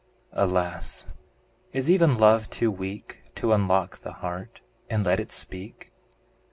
[0.33, 1.05] Alas!
[1.73, 5.93] is even love too weak To unlock the heart, and let it speak?